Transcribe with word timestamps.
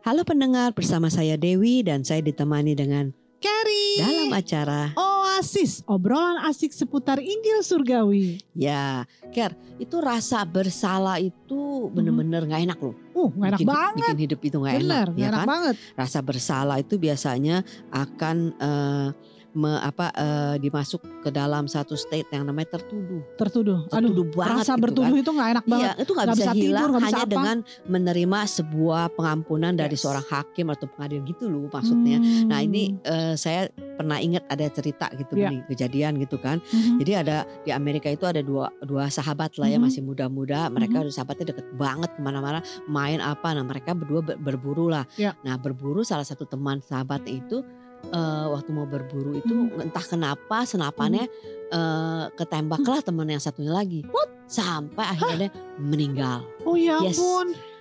Halo 0.00 0.24
pendengar, 0.24 0.72
bersama 0.72 1.12
saya 1.12 1.36
Dewi 1.36 1.84
dan 1.84 2.00
saya 2.00 2.24
ditemani 2.24 2.72
dengan 2.72 3.12
Carrie 3.40 4.00
dalam 4.00 4.32
acara 4.32 4.92
Oasis, 4.96 5.80
obrolan 5.88 6.40
asik 6.44 6.72
seputar 6.72 7.16
Injil 7.16 7.60
Surgawi. 7.60 8.40
ya, 8.52 9.08
Ker, 9.32 9.56
itu 9.80 9.96
rasa 10.00 10.44
bersalah 10.44 11.16
itu 11.16 11.88
bener-bener 11.92 12.44
nggak 12.44 12.62
enak 12.68 12.78
loh. 12.80 12.96
Uh, 13.16 13.28
nggak 13.32 13.48
enak 13.56 13.60
bikin, 13.60 13.72
banget. 13.72 13.96
bikin 14.12 14.20
hidup 14.28 14.40
itu 14.44 14.56
nggak 14.60 14.74
enak, 14.76 14.84
Bener, 14.84 15.06
ya 15.16 15.26
enak 15.32 15.40
kan? 15.40 15.48
banget. 15.48 15.74
Rasa 15.96 16.18
bersalah 16.20 16.76
itu 16.80 16.94
biasanya 17.00 17.56
akan 17.88 18.36
eh, 18.56 19.08
me- 19.52 19.80
apa 19.80 20.10
eh, 20.12 20.54
dimasuk 20.58 21.00
ke 21.20 21.30
dalam 21.30 21.64
satu 21.64 21.94
state 21.94 22.30
yang 22.30 22.44
namanya 22.44 22.76
tertuduh. 22.76 23.22
Tertuduh. 23.34 23.84
Aduh, 23.86 24.10
Tertuduh 24.10 24.26
banget 24.32 24.56
rasa 24.62 24.72
gitu 24.72 24.82
bertuduh 24.82 25.10
kan. 25.10 25.22
itu 25.22 25.30
nggak 25.30 25.48
enak 25.50 25.64
banget. 25.66 25.84
Iya, 25.86 25.92
itu 25.98 26.10
nggak 26.10 26.28
bisa, 26.28 26.36
bisa 26.36 26.50
tidur, 26.50 26.64
hilang 26.64 26.90
bisa 26.90 27.04
hanya 27.04 27.18
apa. 27.18 27.30
dengan 27.30 27.56
menerima 27.86 28.38
sebuah 28.46 29.04
pengampunan 29.12 29.72
dari 29.72 29.94
Yes. 29.94 30.02
seorang 30.02 30.26
hakim 30.26 30.66
atau 30.68 30.86
pengadilan 30.88 31.24
gitu 31.24 31.44
loh 31.46 31.66
maksudnya. 31.66 32.18
Hmm. 32.18 32.46
Nah 32.46 32.58
ini 32.60 32.82
eh, 33.02 33.34
saya 33.34 33.60
pernah 33.96 34.16
ingat 34.16 34.44
ada 34.46 34.66
cerita 34.68 35.06
gitu 35.12 35.34
Iya. 35.34 35.48
nih, 35.50 35.60
kejadian 35.68 36.12
gitu 36.18 36.36
kan. 36.36 36.62
Mhm. 36.64 36.96
Jadi 36.98 37.12
ada 37.14 37.36
di 37.60 37.70
Amerika 37.70 38.08
itu 38.08 38.24
ada 38.24 38.40
dua 38.40 38.70
dua 38.80 39.08
sahabat 39.08 39.54
lah 39.56 39.66
ya 39.66 39.76
Mhm. 39.76 39.84
masih 39.84 40.00
muda-muda. 40.00 40.68
Mereka 40.68 40.94
Mhm. 40.94 41.04
udah 41.04 41.12
sahabatnya 41.12 41.46
deket 41.50 41.66
banget 41.74 42.10
ke 42.10 42.20
mana-mana 42.20 42.58
main 42.86 43.18
apa. 43.18 43.50
Nah 43.50 43.62
mereka 43.62 43.92
berdua 43.92 44.20
ber- 44.20 44.38
berburu 44.38 44.88
lah. 44.88 45.04
Ya. 45.14 45.36
Nah 45.40 45.56
berburu 45.56 46.00
salah 46.00 46.24
satu 46.24 46.44
teman 46.44 46.80
sahabatnya 46.80 47.36
itu 47.36 47.60
eh, 48.02 48.46
waktu 48.48 48.70
mau 48.70 48.84
berburu 48.84 49.36
itu 49.36 49.52
Mhm. 49.52 49.84
entah 49.84 50.02
kenapa 50.02 50.64
senapannya 50.64 51.28
eh, 51.70 52.24
ketembaklah 52.34 52.98
teman 52.98 53.28
yang 53.28 53.38
satunya 53.38 53.70
lagi. 53.70 54.02
Sampai 54.44 55.06
akhirnya 55.06 55.48
meninggal. 55.78 56.42
Oh 56.64 56.74
ya 56.74 56.98
Yes. 56.98 57.14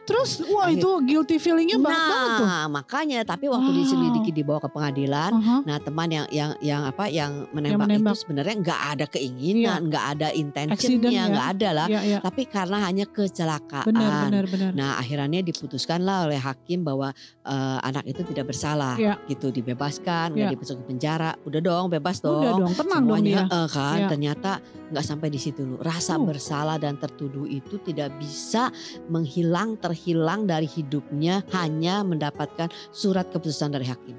Terus 0.09 0.29
wah 0.47 0.65
Akhir- 0.65 0.79
itu 0.79 0.89
guilty 1.05 1.35
feelingnya 1.37 1.77
banget 1.77 2.01
banget 2.01 2.31
tuh. 2.33 2.45
Nah 2.45 2.65
makanya 2.67 3.19
tapi 3.23 3.45
waktu 3.45 3.69
Wow. 3.69 3.77
diselidiki 3.77 4.31
dibawa 4.33 4.59
ke 4.59 4.67
pengadilan. 4.67 5.31
Aha. 5.31 5.55
Nah 5.61 5.77
teman 5.77 6.09
yang 6.09 6.25
yang 6.29 6.51
yang 6.59 6.81
apa 6.83 7.05
yang 7.07 7.45
menembak, 7.51 7.85
menembak. 7.85 8.13
itu 8.13 8.21
sebenarnya 8.23 8.55
nggak 8.57 8.81
ada 8.89 9.05
keinginan, 9.07 9.79
nggak 9.85 10.05
ada 10.09 10.27
Accident 10.27 10.41
intentionnya, 10.41 11.11
ya. 11.13 11.29
nggak 11.29 11.47
ada 11.53 11.69
lah. 11.71 11.87
Iya, 11.87 12.01
iya. 12.03 12.17
Tapi 12.19 12.41
karena 12.45 12.77
hanya 12.81 13.05
kecelakaan. 13.05 13.85
Benar, 13.85 14.11
benar, 14.25 14.45
benar. 14.47 14.71
Nah 14.73 14.91
akhirnya 14.97 15.41
diputuskanlah 15.41 16.25
oleh 16.25 16.37
hakim 16.37 16.81
bahwa 16.81 17.13
eh, 17.43 17.79
anak 17.81 18.05
itu 18.05 18.21
tidak 18.23 18.45
bersalah, 18.47 18.93
Iya. 18.95 19.17
gitu 19.25 19.49
dibebaskan, 19.49 20.31
nggak 20.31 20.47
Iya. 20.47 20.53
dimasukin 20.53 20.85
penjara, 20.85 21.33
udah 21.43 21.59
dong 21.59 21.85
bebas 21.89 22.17
Udah 22.19 22.29
dong. 22.31 22.59
dong, 22.61 22.73
tenang 22.73 23.03
dong 23.03 23.17
Semuanya 23.19 23.41
dia. 23.43 23.55
eh, 23.55 23.67
kan 23.67 23.97
Iya. 23.97 24.07
ternyata 24.07 24.51
nggak 24.89 25.03
sampai 25.03 25.27
di 25.27 25.37
situ. 25.37 25.61
Rasa 25.77 26.15
Uh. 26.15 26.25
bersalah 26.25 26.77
dan 26.77 26.95
tertuduh 26.95 27.45
itu 27.45 27.77
tidak 27.79 28.15
bisa 28.15 28.69
menghilang 29.05 29.75
terhilang 29.75 29.98
dari 30.47 30.65
hidupnya 30.65 31.43
hanya 31.51 32.01
mendapatkan 32.01 32.71
surat 32.95 33.27
keputusan 33.29 33.75
dari 33.75 33.85
hakim. 33.85 34.15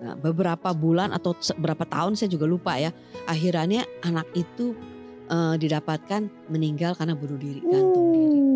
Nah, 0.00 0.16
beberapa 0.16 0.72
bulan 0.72 1.12
atau 1.12 1.36
se- 1.38 1.56
berapa 1.60 1.84
tahun 1.84 2.16
saya 2.16 2.32
juga 2.32 2.48
lupa 2.48 2.74
ya. 2.80 2.88
Akhirnya 3.28 3.84
anak 4.00 4.26
itu 4.32 4.72
eh, 5.28 5.54
didapatkan 5.60 6.48
meninggal 6.48 6.96
karena 6.96 7.12
bunuh 7.12 7.36
diri 7.36 7.60
gantung 7.62 8.08
diri. 8.16 8.49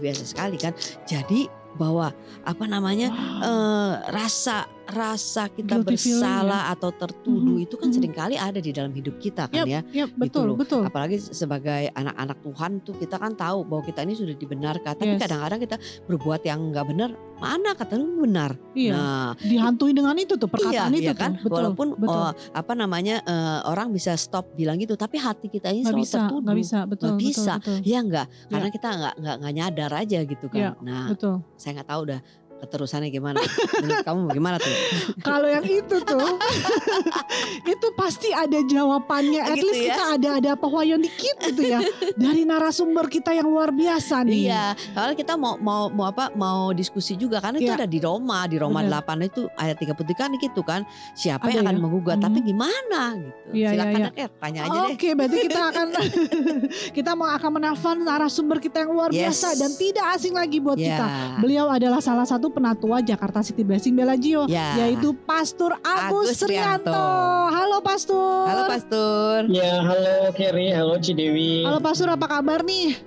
Uh. 0.00 0.02
Biasa 0.02 0.22
sekali 0.24 0.56
kan. 0.56 0.72
Jadi 1.04 1.46
bahwa 1.70 2.10
apa 2.42 2.64
namanya 2.66 3.14
Wow. 3.14 3.46
eh, 3.46 3.94
rasa 4.10 4.66
rasa 4.90 5.46
kita 5.46 5.78
Guilty 5.78 5.94
feeling 5.94 6.18
bersalah 6.18 6.74
atau 6.74 6.90
tertuduh 6.90 7.62
Mhm, 7.62 7.62
itu 7.62 7.78
kan 7.78 7.88
mhm. 7.88 7.94
sering 7.94 8.10
kali 8.10 8.34
ada 8.34 8.58
di 8.58 8.74
dalam 8.74 8.90
hidup 8.90 9.22
kita 9.22 9.46
kan 9.46 9.62
ya. 9.62 9.86
Ya, 9.94 10.10
betul, 10.10 10.50
loh. 10.50 10.58
betul. 10.58 10.82
Apalagi 10.82 11.22
sebagai 11.22 11.94
anak-anak 11.94 12.42
Tuhan 12.42 12.82
tuh 12.82 12.98
kita 12.98 13.22
kan 13.22 13.38
tahu 13.38 13.62
bahwa 13.62 13.86
kita 13.86 14.02
ini 14.02 14.18
sudah 14.18 14.34
dibenarkan. 14.34 14.98
Tapi 14.98 15.14
Yes. 15.14 15.22
kadang-kadang 15.22 15.60
kita 15.62 15.76
berbuat 16.10 16.42
yang 16.42 16.74
nggak 16.74 16.86
benar. 16.90 17.10
Mana 17.40 17.72
kata 17.72 17.96
lu 17.96 18.28
benar? 18.28 18.52
Iya. 18.76 18.92
Nah, 18.92 19.30
Dihantui 19.40 19.96
dengan 19.96 20.12
itu 20.20 20.36
tuh 20.36 20.46
perkataan 20.46 20.92
iya, 20.92 21.00
itu 21.00 21.10
iya 21.10 21.14
kan. 21.16 21.32
tuh. 21.40 21.48
Betul, 21.48 21.56
Walaupun 21.56 21.88
betul. 21.96 22.20
oh, 22.20 22.32
apa 22.36 22.72
namanya 22.76 23.16
eh, 23.24 23.60
orang 23.64 23.88
bisa 23.90 24.12
stop 24.20 24.52
bilang 24.52 24.76
gitu, 24.76 24.94
tapi 24.94 25.16
hati 25.16 25.48
kita 25.48 25.72
ini 25.72 25.88
selalu 25.88 26.04
bisa, 26.04 26.16
tertuduh. 26.20 26.40
nggak 26.44 26.58
bisa, 26.60 26.78
betul, 26.84 27.08
betul, 27.16 27.24
bisa. 27.24 27.52
betul, 27.56 27.76
Ya 27.80 27.98
enggak, 28.04 28.26
karena 28.52 28.68
kita 28.68 28.88
nggak 28.92 29.14
nggak 29.18 29.36
nggak 29.40 29.54
nyadar 29.56 29.90
aja 29.96 30.18
gitu 30.28 30.46
kan. 30.52 30.60
Iya, 30.60 30.70
Nah, 30.84 31.06
betul. 31.08 31.34
saya 31.56 31.80
nggak 31.80 31.88
tahu 31.88 32.02
dah 32.12 32.20
keterusannya 32.60 33.08
gimana. 33.08 33.40
Menurut 33.76 34.04
kamu 34.04 34.18
gimana 34.30 34.56
tuh? 34.56 34.70
Kalau 35.26 35.48
yang 35.48 35.64
itu 35.64 35.96
tuh, 35.98 36.28
itu 37.72 37.86
pasti 37.92 38.30
ada 38.30 38.60
jawabannya. 38.60 39.42
At 39.42 39.56
Gitu 39.56 39.66
least 39.66 39.80
ya. 39.80 39.86
kita 39.90 40.04
ada 40.10 40.28
ada 40.36 40.48
apa 40.54 40.66
wayon 40.66 41.00
dikit 41.00 41.36
gitu 41.42 41.62
ya 41.66 41.80
dari 42.14 42.44
narasumber 42.44 43.06
kita 43.06 43.30
yang 43.30 43.44
luar 43.44 43.70
biasa 43.70 44.22
nih. 44.22 44.46
Iya, 44.46 44.64
kalau 44.92 45.12
kita 45.12 45.34
mau 45.34 45.56
mau 45.56 45.88
mau 45.88 46.06
apa 46.06 46.32
mau 46.32 46.70
diskusi 46.70 47.14
juga 47.14 47.38
karena 47.38 47.58
itu 47.58 47.66
Iya. 47.66 47.76
ada 47.76 47.88
di 47.88 47.98
Roma, 47.98 48.44
di 48.44 48.56
Roma 48.56 48.80
Benar. 48.80 49.04
8 49.04 49.24
itu 49.24 49.42
ayat 49.54 49.76
33 49.76 50.12
kan 50.12 50.30
gitu 50.34 50.60
kan. 50.60 50.80
Siapa 51.12 51.46
Ada 51.46 51.52
yang 51.52 51.64
akan 51.64 51.76
ya? 51.76 51.80
menggugat? 51.80 52.16
Mhm. 52.16 52.24
Tapi 52.24 52.38
gimana 52.42 53.00
gitu. 53.16 53.38
Iya, 53.50 53.68
Silakan. 53.72 54.00
Dok, 54.00 54.14
Er, 54.16 54.30
tanya 54.36 54.60
aja 54.60 54.78
deh. 54.78 54.92
Oke, 54.92 55.08
berarti 55.12 55.36
kita 55.40 55.60
akan 55.66 55.86
kita 56.96 57.10
mau 57.12 57.28
akan 57.28 57.50
menelpon 57.52 57.96
narasumber 58.00 58.58
kita 58.58 58.76
yang 58.80 58.92
luar 58.92 59.10
Yes. 59.10 59.20
biasa 59.40 59.48
dan 59.56 59.70
tidak 59.74 60.06
asing 60.14 60.34
lagi 60.34 60.58
buat 60.58 60.76
Ya. 60.76 60.86
kita. 60.88 61.06
Beliau 61.40 61.66
adalah 61.66 61.98
salah 61.98 62.24
satu 62.24 62.49
penatua 62.50 63.00
Jakarta 63.00 63.40
City 63.40 63.62
Blessing 63.62 63.94
Bellagio, 63.94 64.44
Ya. 64.46 64.76
yaitu 64.84 65.14
Pastor 65.24 65.78
Agus, 65.80 66.34
Agus 66.34 66.44
Rianto. 66.44 66.90
Rianto. 66.90 67.06
Halo 67.50 67.78
Pastor. 67.80 68.44
Halo 68.46 68.62
Pastor. 68.68 69.36
Ya, 69.48 69.80
halo 69.80 70.34
Kerry, 70.34 70.74
halo 70.74 70.98
Cidewi. 70.98 71.64
Halo 71.64 71.78
Pastor, 71.78 72.10
apa 72.10 72.26
kabar 72.26 72.60
nih? 72.62 72.98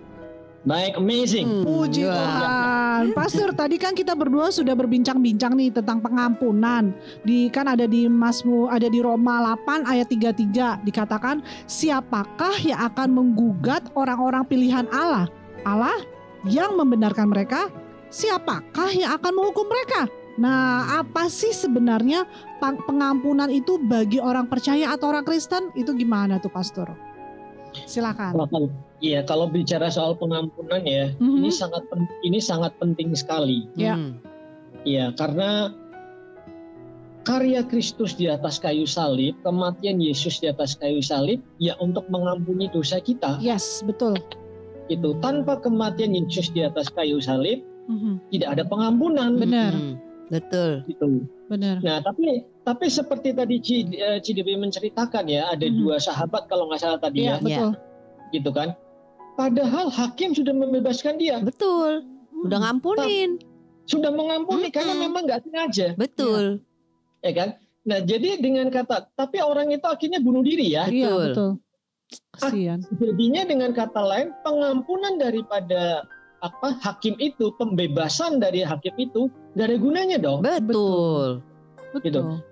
Baik, 0.64 0.96
amazing. 0.96 1.44
Hmm, 1.44 1.64
Puji 1.68 2.08
wah. 2.08 2.16
Tuhan. 2.16 3.04
Pastor, 3.12 3.52
tadi 3.52 3.76
kan 3.76 3.92
kita 3.92 4.16
berdua 4.16 4.48
sudah 4.48 4.72
berbincang-bincang 4.72 5.60
nih 5.60 5.76
tentang 5.76 6.00
pengampunan. 6.00 6.96
Di 7.28 7.52
kan 7.52 7.68
ada 7.68 7.84
di 7.84 8.08
Mazmur 8.08 8.72
ada 8.72 8.88
di 8.88 9.04
Roma 9.04 9.44
8 9.60 9.84
ayat 9.84 10.08
33 10.08 10.80
dikatakan 10.88 11.44
siapakah 11.68 12.56
yang 12.64 12.80
akan 12.80 13.12
menggugat 13.12 13.92
orang-orang 14.00 14.48
pilihan 14.48 14.88
Allah? 14.96 15.28
Allah 15.68 16.00
yang 16.48 16.80
membenarkan 16.80 17.28
mereka, 17.28 17.68
siapakah 18.14 18.94
yang 18.94 19.18
akan 19.18 19.34
menghukum 19.34 19.66
mereka? 19.66 20.06
Nah, 20.38 21.02
apa 21.02 21.30
sih 21.30 21.54
sebenarnya 21.54 22.26
pang- 22.58 22.82
pengampunan 22.86 23.50
itu 23.50 23.78
bagi 23.78 24.18
orang 24.18 24.50
percaya 24.50 24.94
atau 24.94 25.10
orang 25.14 25.26
Kristen? 25.26 25.74
Itu 25.74 25.94
gimana 25.94 26.38
tuh, 26.38 26.50
Pastor? 26.50 26.90
Silakan. 27.90 28.38
Kalau- 28.38 28.74
Iya, 29.04 29.20
kalau 29.28 29.52
bicara 29.52 29.92
soal 29.92 30.16
pengampunan 30.16 30.80
ya, 30.88 31.12
Mhm. 31.20 31.44
ini 31.44 31.52
sangat 31.52 31.84
ini 32.24 32.40
sangat 32.40 32.72
penting 32.80 33.12
sekali. 33.12 33.68
Ya. 33.76 34.00
Hmm. 34.00 34.16
Iya, 34.88 35.12
karena 35.20 35.76
karya 37.28 37.68
Kristus 37.68 38.16
di 38.16 38.32
atas 38.32 38.64
kayu 38.64 38.88
salib, 38.88 39.36
kematian 39.44 40.00
Yesus 40.00 40.40
di 40.40 40.48
atas 40.48 40.80
kayu 40.80 41.04
salib, 41.04 41.44
ya 41.60 41.76
untuk 41.84 42.08
mengampuni 42.08 42.72
dosa 42.72 43.04
kita. 43.04 43.44
Yes, 43.44 43.84
betul. 43.84 44.16
Itu 44.88 45.20
tanpa 45.20 45.60
kematian 45.60 46.16
Yesus 46.16 46.48
di 46.52 46.64
atas 46.64 46.88
kayu 46.88 47.20
salib, 47.20 47.60
Mhm. 47.88 48.14
tidak 48.32 48.50
ada 48.60 48.64
pengampunan. 48.64 49.32
Benar. 49.36 49.74
Hmm, 49.76 49.96
Betul. 50.32 50.88
Gitu. 50.88 51.28
Benar. 51.52 51.84
Nah, 51.84 52.00
tapi 52.00 52.48
tapi 52.64 52.86
seperti 52.88 53.36
tadi 53.36 53.60
Ci- 53.60 53.92
eh, 53.94 54.20
menceritakan 54.56 55.26
ya, 55.28 55.52
ada 55.52 55.68
Mhm. 55.68 55.76
dua 55.84 56.00
sahabat 56.00 56.48
kalau 56.48 56.72
nggak 56.72 56.82
salah 56.82 57.00
tadi 57.00 57.28
Iya, 57.28 57.38
ya, 57.38 57.44
betul. 57.44 57.72
gitu 58.32 58.50
kan. 58.50 58.74
Padahal 59.34 59.90
hakim 59.90 60.32
sudah 60.32 60.54
membebaskan 60.54 61.18
dia. 61.18 61.42
Betul. 61.44 62.06
Udah 62.44 62.58
Hmm. 62.60 62.66
ngampunin. 62.80 63.32
sudah 63.84 64.16
mengampuni 64.16 64.72
Mm-mm. 64.72 64.76
karena 64.80 64.96
memang 64.96 65.28
nggak 65.28 65.44
sengaja, 65.44 65.92
Betul. 66.00 66.64
ya 67.20 67.36
kan? 67.36 67.50
Nah, 67.84 68.00
jadi 68.00 68.40
dengan 68.40 68.72
kata, 68.72 69.12
tapi 69.12 69.44
orang 69.44 69.76
itu 69.76 69.84
akhirnya 69.84 70.24
bunuh 70.24 70.40
diri 70.40 70.72
ya. 70.72 70.88
Iya, 70.88 71.12
Betul. 71.12 71.24
betul. 71.28 71.52
Kasihan. 72.32 72.80
Jadinya 72.96 73.44
dengan 73.44 73.76
kata 73.76 74.00
lain, 74.00 74.32
pengampunan 74.40 75.20
daripada 75.20 76.08
apa 76.44 76.76
hakim 76.84 77.16
itu, 77.24 77.56
pembebasan 77.56 78.44
dari 78.44 78.62
hakim 78.62 78.92
itu, 79.00 79.32
nggak 79.56 79.68
ada 79.72 79.78
gunanya 79.80 80.18
dong. 80.20 80.44
Betul. 80.44 81.40
Betul. 81.96 82.44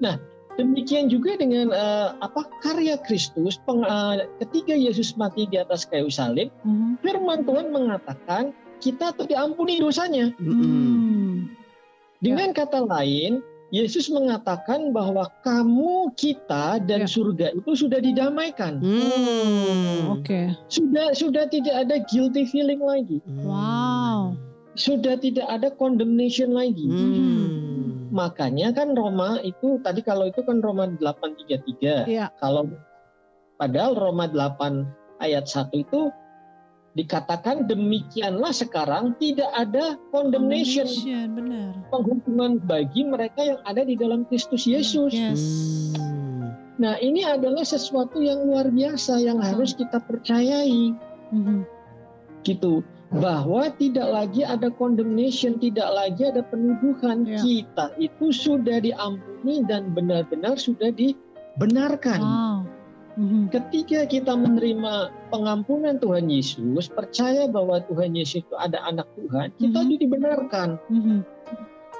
Demikian 0.59 1.07
juga 1.07 1.39
dengan 1.39 1.71
eh, 1.71 2.09
apa 2.19 2.43
karya 2.59 2.99
Kristus, 3.03 3.59
peng- 3.63 3.87
eh, 3.87 4.27
ketika 4.43 4.75
Yesus 4.75 5.15
mati 5.15 5.47
di 5.47 5.59
atas 5.59 5.87
kayu 5.87 6.11
salib, 6.11 6.51
Mhm. 6.67 6.99
Firman 7.03 7.47
Tuhan 7.47 7.71
mengatakan 7.71 8.51
kita 8.83 9.15
tuh 9.15 9.29
diampuni 9.29 9.79
dosanya. 9.79 10.33
Mm-mm. 10.41 10.61
Hmm. 10.61 11.35
Dengan 12.21 12.53
kata 12.53 12.85
lain, 12.85 13.41
Yesus 13.71 14.11
mengatakan 14.11 14.91
bahwa 14.91 15.31
kamu, 15.47 16.11
kita, 16.19 16.83
dan 16.83 17.07
Ya. 17.07 17.09
surga 17.09 17.55
itu 17.55 17.71
sudah 17.71 18.03
didamaikan. 18.03 18.83
Hmm. 18.83 20.19
Oke. 20.19 20.51
Sudah 20.67 21.15
sudah 21.15 21.47
tidak 21.47 21.87
ada 21.87 22.03
guilty 22.11 22.43
feeling 22.43 22.83
lagi. 22.83 23.23
Hmm. 23.23 23.47
Wow. 23.47 24.19
Sudah 24.75 25.15
tidak 25.15 25.47
ada 25.47 25.71
condemnation 25.71 26.51
lagi. 26.51 26.83
Hmm. 26.83 28.11
Makanya 28.11 28.75
kan 28.75 28.91
Roma 28.91 29.39
itu 29.39 29.79
tadi 29.79 30.03
kalau 30.03 30.27
itu 30.27 30.43
kan 30.43 30.59
Roma 30.59 30.91
8:33. 30.99 32.03
Iya. 32.11 32.27
Kalau 32.43 32.67
padahal 33.55 33.95
Roma 33.95 34.27
8 34.27 34.83
ayat 35.23 35.47
1 35.47 35.79
itu 35.79 36.11
dikatakan 36.91 37.71
demikianlah 37.71 38.51
sekarang 38.51 39.15
tidak 39.15 39.47
ada 39.55 39.95
condemnation, 40.11 40.83
Condemnation, 40.83 41.27
benar. 41.39 41.69
penghukuman 41.87 42.51
bagi 42.67 43.07
mereka 43.07 43.41
yang 43.47 43.59
ada 43.63 43.87
di 43.87 43.95
dalam 43.95 44.27
Kristus 44.27 44.67
Yesus. 44.67 45.15
Yes. 45.15 45.39
Hmm. 45.95 46.51
Nah, 46.81 46.97
ini 46.99 47.21
adalah 47.23 47.63
sesuatu 47.63 48.19
yang 48.19 48.43
luar 48.43 48.67
biasa 48.73 49.21
yang 49.21 49.39
Betul. 49.39 49.49
harus 49.53 49.71
kita 49.77 49.97
percayai 50.03 50.91
Mhm. 51.31 51.63
gitu 52.41 52.81
bahwa 53.11 53.67
tidak 53.75 54.07
lagi 54.07 54.41
ada 54.41 54.71
condemnation, 54.71 55.59
tidak 55.59 55.87
lagi 55.91 56.31
ada 56.31 56.41
penuduhan. 56.47 57.27
Ya. 57.27 57.39
Kita 57.43 57.91
itu 57.99 58.31
sudah 58.31 58.79
diampuni 58.79 59.63
dan 59.67 59.91
benar-benar 59.91 60.55
sudah 60.55 60.89
dibenarkan. 60.95 62.19
Wow. 62.23 62.59
Mhm. 63.19 63.51
Ketika 63.51 64.07
kita 64.07 64.33
menerima 64.35 65.11
pengampunan 65.33 65.99
Tuhan 65.99 66.31
Yesus, 66.31 66.87
percaya 66.87 67.47
bahwa 67.51 67.83
Tuhan 67.85 68.15
Yesus 68.15 68.47
itu 68.47 68.55
ada 68.55 68.79
anak 68.87 69.07
Tuhan, 69.19 69.51
kita 69.59 69.79
Mhm. 69.81 69.87
itu 69.87 69.95
dibenarkan. 70.07 70.69
Mhm. 70.87 71.19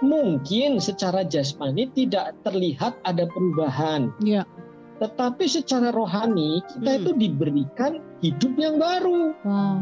Mungkin 0.02 0.82
secara 0.82 1.22
jasmani 1.22 1.86
tidak 1.94 2.34
terlihat 2.42 2.98
ada 3.06 3.30
perubahan, 3.30 4.10
Ya. 4.24 4.50
tetapi 4.98 5.46
secara 5.46 5.94
rohani 5.94 6.66
kita 6.74 6.90
Hmm. 6.90 7.00
itu 7.06 7.12
diberikan 7.22 7.92
hidup 8.26 8.54
yang 8.58 8.82
baru. 8.82 9.38
Wow. 9.46 9.78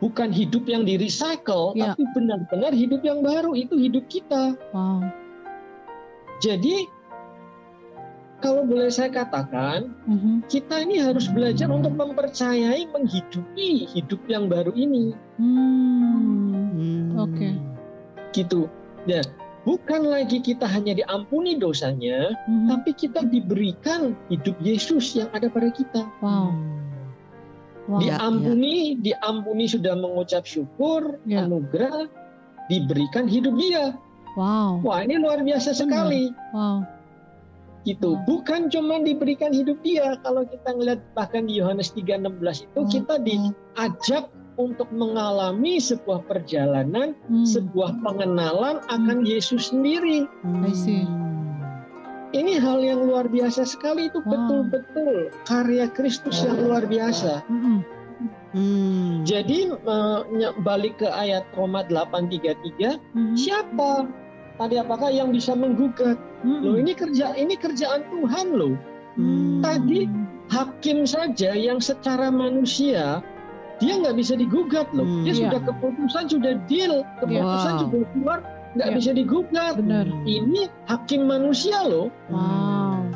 Bukan 0.00 0.30
hidup 0.32 0.64
yang 0.70 0.86
di 0.86 0.96
recycle, 0.96 1.74
Ya. 1.74 1.92
tapi 1.92 2.06
benar-benar 2.14 2.72
hidup 2.72 3.02
yang 3.02 3.20
baru 3.20 3.52
itu 3.58 3.74
hidup 3.76 4.06
kita. 4.06 4.54
Wow. 4.70 5.10
Jadi 6.40 6.88
kalau 8.40 8.64
boleh 8.64 8.88
saya 8.88 9.08
katakan, 9.08 9.92
Mhm. 10.04 10.48
kita 10.48 10.82
ini 10.82 10.98
harus 10.98 11.28
belajar 11.28 11.68
untuk 11.68 11.92
mempercayai 11.92 12.88
menghidupi 12.88 13.86
hidup 13.92 14.20
yang 14.26 14.48
baru 14.48 14.72
ini 14.72 15.12
Hmm. 15.36 16.74
Hmm. 16.74 17.08
Oke. 17.20 17.48
gitu 18.30 18.70
ya 19.04 19.18
bukan 19.62 20.06
lagi 20.06 20.38
kita 20.38 20.62
hanya 20.64 20.94
diampuni 20.94 21.58
dosanya 21.58 22.30
Mhm. 22.46 22.68
tapi 22.70 22.90
kita 22.94 23.26
diberikan 23.26 24.14
hidup 24.30 24.54
Yesus 24.60 25.18
yang 25.18 25.26
ada 25.30 25.50
pada 25.50 25.68
kita 25.68 26.06
Wow. 26.22 26.54
Wow. 27.90 27.98
Ya. 27.98 28.16
diampuni 28.16 28.94
diampuni 28.96 29.66
sudah 29.66 29.98
mengucap 29.98 30.46
syukur 30.46 31.18
Ya. 31.26 31.42
anugerah 31.42 32.06
diberikan 32.70 33.26
hidup 33.26 33.58
dia 33.58 33.98
Wow. 34.38 34.78
wah 34.80 35.02
ini 35.02 35.18
luar 35.18 35.42
biasa 35.42 35.74
sekali 35.74 36.30
Wow. 36.54 36.86
Gitu 37.82 38.12
Hmm. 38.12 38.22
bukan 38.24 38.60
cuma 38.68 39.00
diberikan 39.00 39.50
hidup 39.50 39.80
dia 39.80 40.20
kalau 40.20 40.44
kita 40.44 40.68
ngelihat 40.70 41.00
bahkan 41.12 41.44
di 41.44 41.56
Yohanes 41.56 41.92
3:16 41.92 42.64
itu 42.64 42.80
Hmm. 42.80 42.90
kita 42.90 43.14
diajak 43.18 44.24
untuk 44.56 44.92
mengalami 44.92 45.80
sebuah 45.80 46.20
perjalanan 46.24 47.16
Hmm. 47.26 47.48
sebuah 47.48 48.04
pengenalan 48.04 48.84
akan 48.86 49.24
Yesus 49.24 49.72
sendiri. 49.72 50.28
I 50.44 50.72
see. 50.72 51.08
Ini 52.30 52.60
hal 52.60 52.78
yang 52.78 53.02
luar 53.02 53.26
biasa 53.26 53.64
sekali 53.64 54.06
itu 54.06 54.22
Wow. 54.22 54.30
betul-betul 54.30 55.14
karya 55.42 55.90
Kristus 55.90 56.44
yang 56.44 56.60
luar 56.60 56.84
biasa. 56.84 57.42
Hmm. 57.48 59.22
Jadi 59.22 59.70
eh, 59.70 60.20
ny- 60.28 60.56
balik 60.60 60.98
ke 60.98 61.08
ayat 61.08 61.46
Roma 61.54 61.86
8:33, 61.86 62.98
Mhm. 63.14 63.34
siapa 63.34 64.04
tadi 64.60 64.76
apakah 64.76 65.08
yang 65.08 65.32
bisa 65.32 65.56
menggugat? 65.56 66.20
Mhm. 66.44 66.60
Loh 66.60 66.76
ini 66.76 66.92
kerja 66.92 67.32
ini 67.32 67.56
kerjaan 67.56 68.04
Tuhan 68.12 68.46
loh. 68.52 68.76
Hmm. 69.16 69.64
Tadi 69.64 70.04
hakim 70.52 71.08
saja 71.08 71.56
yang 71.56 71.80
secara 71.80 72.28
manusia 72.28 73.24
dia 73.80 73.96
nggak 73.96 74.20
bisa 74.20 74.36
digugat 74.36 74.92
loh. 74.92 75.08
Hmm. 75.08 75.24
Dia 75.24 75.32
Iya. 75.32 75.40
sudah 75.48 75.60
keputusan 75.64 76.24
sudah 76.28 76.52
deal, 76.68 77.00
keputusan 77.24 77.72
Wow. 77.72 77.80
sudah 77.88 78.00
keluar, 78.12 78.38
nggak 78.76 78.88
Iya. 78.92 78.96
bisa 79.00 79.10
digugat. 79.16 79.74
Benar. 79.80 80.06
Ini 80.28 80.60
hakim 80.84 81.24
manusia 81.24 81.80
loh. 81.88 82.12
Wow. 82.28 83.08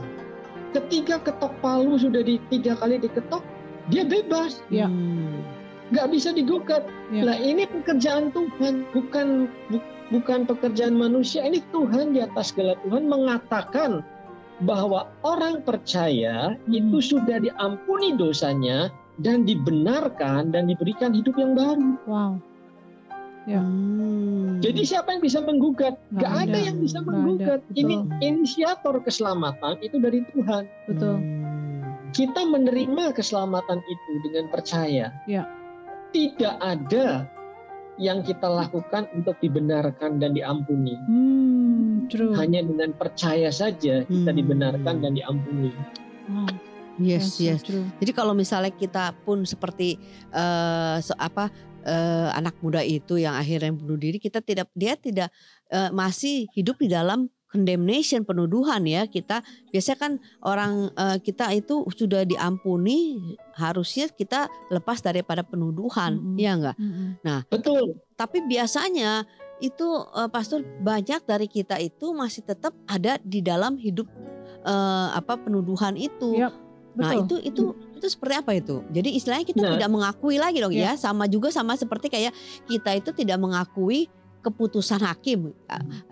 Ketika 0.72 1.22
ketok 1.22 1.54
palu 1.62 1.94
sudah 1.94 2.24
di 2.24 2.40
tiga 2.50 2.74
kali 2.74 2.98
diketok, 2.98 3.44
dia 3.92 4.02
bebas. 4.02 4.64
Hmm. 4.72 5.44
nggak 5.92 6.10
bisa 6.10 6.32
digugat. 6.32 6.88
Iya. 7.12 7.22
Nah 7.28 7.36
ini 7.36 7.68
pekerjaan 7.68 8.32
Tuhan, 8.32 8.88
bukan 8.90 9.46
bu- 9.68 9.84
bukan 10.08 10.44
pekerjaan 10.44 10.96
manusia. 10.96 11.44
Ini 11.44 11.62
Tuhan 11.70 12.12
di 12.12 12.20
atas 12.20 12.52
segala 12.52 12.76
Tuhan 12.84 13.06
mengatakan 13.06 14.04
bahwa 14.62 15.10
orang 15.26 15.62
percaya 15.62 16.54
Hmm. 16.54 16.70
itu 16.70 16.98
sudah 17.00 17.42
diampuni 17.42 18.14
dosanya 18.14 18.88
dan 19.18 19.42
dibenarkan 19.42 20.50
dan 20.54 20.66
diberikan 20.66 21.14
hidup 21.14 21.34
yang 21.38 21.54
baru. 21.54 21.90
Wow. 22.06 22.32
Ya. 23.44 23.60
Hmm. 23.60 24.62
Jadi 24.64 24.88
siapa 24.88 25.12
yang 25.12 25.22
bisa 25.22 25.44
menggugat? 25.44 26.00
Nggak 26.10 26.22
Gak 26.24 26.32
ada 26.48 26.48
ada. 26.48 26.58
yang 26.64 26.76
bisa 26.80 26.98
menggugat. 27.04 27.60
ada, 27.60 27.76
Ini 27.76 27.94
inisiator 28.24 29.04
keselamatan 29.04 29.76
itu 29.84 30.00
dari 30.00 30.24
Tuhan. 30.32 30.64
Betul. 30.88 31.16
Hmm. 31.20 31.42
Kita 32.14 32.46
menerima 32.46 33.10
keselamatan 33.12 33.82
itu 33.84 34.10
dengan 34.24 34.46
percaya. 34.48 35.10
Ya. 35.26 35.44
Tidak 36.14 36.62
ada 36.62 37.26
yang 37.96 38.20
kita 38.20 38.46
lakukan 38.46 39.06
untuk 39.14 39.38
dibenarkan 39.38 40.18
dan 40.18 40.34
diampuni. 40.34 40.98
Hmm. 41.06 42.10
True. 42.10 42.34
Hanya 42.34 42.60
dengan 42.60 42.90
percaya 42.92 43.48
saja 43.48 44.02
kita 44.04 44.30
Hmm. 44.30 44.38
dibenarkan 44.38 44.94
dan 45.00 45.12
diampuni. 45.14 45.70
Wow. 46.26 46.50
Yes, 46.94 47.38
so 47.38 47.42
yes. 47.42 47.62
True. 47.62 47.86
Jadi 47.98 48.12
kalau 48.14 48.34
misalnya 48.34 48.70
kita 48.70 49.14
pun 49.26 49.42
seperti 49.42 49.98
eh, 50.30 50.96
se- 51.00 51.18
apa 51.18 51.50
eh, 51.82 52.28
anak 52.32 52.54
muda 52.62 52.80
itu 52.80 53.18
yang 53.18 53.34
akhirnya 53.34 53.74
bunuh 53.74 53.98
diri, 53.98 54.16
kita 54.16 54.38
tidak 54.40 54.70
dia 54.72 54.94
tidak 54.94 55.28
eh, 55.68 55.90
masih 55.90 56.46
hidup 56.54 56.78
di 56.78 56.86
dalam 56.86 57.26
condemnation 57.54 58.26
penuduhan 58.26 58.82
ya. 58.82 59.06
Kita 59.06 59.46
biasanya 59.70 59.98
kan 60.02 60.12
orang 60.42 60.90
eh, 60.90 61.18
kita 61.22 61.54
itu 61.54 61.86
sudah 61.94 62.26
diampuni, 62.26 63.38
harusnya 63.54 64.10
kita 64.10 64.50
lepas 64.74 64.98
daripada 64.98 65.46
penuduhan, 65.46 66.18
Mm-mm. 66.18 66.34
ya 66.36 66.52
enggak? 66.58 66.76
Mhm. 66.76 67.06
Betul. 67.46 68.02
Tapi 68.18 68.42
biasanya 68.50 69.22
itu 69.62 69.86
eh, 70.18 70.28
pastor 70.28 70.66
banyak 70.82 71.22
dari 71.22 71.46
kita 71.46 71.78
itu 71.78 72.10
masih 72.10 72.42
tetap 72.42 72.74
ada 72.90 73.22
di 73.22 73.38
dalam 73.38 73.78
hidup 73.78 74.10
eh, 74.66 75.08
apa 75.14 75.38
penuduhan 75.38 75.94
itu. 75.94 76.34
Yap, 76.34 76.66
Nah 76.94 77.10
betul. 77.10 77.22
itu 77.26 77.34
itu 77.50 77.64
itu 77.98 78.06
seperti 78.06 78.34
apa 78.38 78.54
itu? 78.54 78.82
Jadi 78.94 79.18
istilahnya 79.18 79.42
kita 79.42 79.62
Nah. 79.66 79.72
tidak 79.74 79.90
mengakui 79.90 80.38
lagi 80.38 80.62
dong 80.62 80.70
Ya. 80.70 80.94
ya, 80.94 80.98
sama 80.98 81.26
juga 81.26 81.50
sama 81.50 81.74
seperti 81.74 82.06
kayak 82.06 82.30
kita 82.70 82.90
itu 82.94 83.10
tidak 83.10 83.38
mengakui 83.42 84.06
keputusan 84.44 85.00
hakim. 85.00 85.56